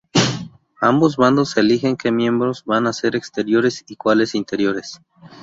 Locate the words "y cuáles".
3.87-4.33